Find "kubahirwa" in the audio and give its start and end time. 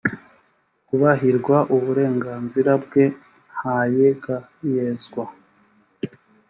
0.87-1.57